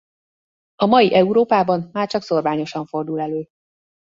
A 0.75 0.85
mai 0.85 1.13
Európában 1.13 1.89
már 1.91 2.07
csak 2.07 2.21
szórványosan 2.21 2.85
fordul 2.85 3.21
elő. 3.21 3.47